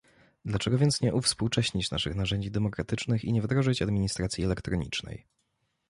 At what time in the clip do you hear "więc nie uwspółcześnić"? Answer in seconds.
0.77-1.91